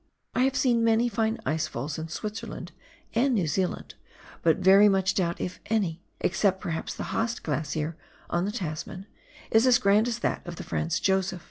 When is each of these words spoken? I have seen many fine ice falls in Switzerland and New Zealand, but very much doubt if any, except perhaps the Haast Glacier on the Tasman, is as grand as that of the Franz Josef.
I 0.33 0.45
have 0.45 0.55
seen 0.55 0.83
many 0.83 1.07
fine 1.09 1.37
ice 1.45 1.67
falls 1.67 1.99
in 1.99 2.07
Switzerland 2.07 2.71
and 3.13 3.35
New 3.35 3.45
Zealand, 3.45 3.93
but 4.41 4.57
very 4.57 4.89
much 4.89 5.13
doubt 5.13 5.39
if 5.39 5.59
any, 5.67 6.01
except 6.21 6.59
perhaps 6.59 6.95
the 6.95 7.03
Haast 7.13 7.43
Glacier 7.43 7.97
on 8.27 8.45
the 8.45 8.51
Tasman, 8.51 9.05
is 9.51 9.67
as 9.67 9.77
grand 9.77 10.07
as 10.07 10.17
that 10.17 10.41
of 10.47 10.55
the 10.55 10.63
Franz 10.63 10.99
Josef. 10.99 11.39